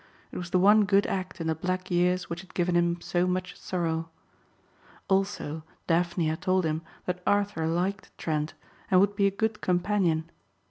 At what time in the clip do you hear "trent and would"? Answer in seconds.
8.17-9.15